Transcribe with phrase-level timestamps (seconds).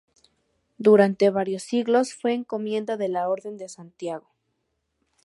[0.79, 4.31] Durante varios siglos fue una Encomienda de la Orden de Santiago.